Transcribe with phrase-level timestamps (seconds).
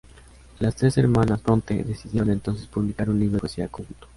[0.57, 4.07] Las tres hermanas Brontë decidieron entonces publicar un libro de poesía conjunto.